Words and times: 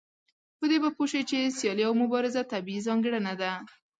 په 0.57 0.65
دې 0.69 0.77
به 0.83 0.89
پوه 0.95 1.07
شئ 1.11 1.21
چې 1.29 1.53
سيالي 1.57 1.83
او 1.87 1.93
مبارزه 2.01 2.41
طبيعي 2.53 2.85
ځانګړنه 2.87 3.33
ده. 3.41 3.51